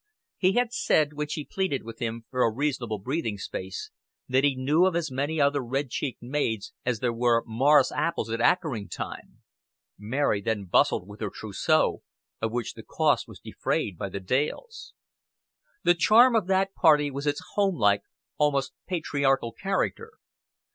[0.39, 3.91] He had said, when she pleaded with him for a reasonable breathing space,
[4.27, 8.31] that he knew of as many other red cheeked maids as there were morris apples
[8.31, 9.43] at akering time.
[9.99, 12.01] Mary then bustled with her trousseau,
[12.41, 14.95] of which the cost was defrayed by the Dales.
[15.83, 18.01] The charm of that party was its homelike,
[18.39, 20.13] almost patriarchal character.